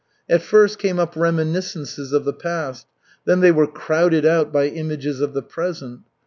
[0.27, 2.87] At first came up reminiscences of the past;
[3.25, 5.99] then they were crowded out by images of the present.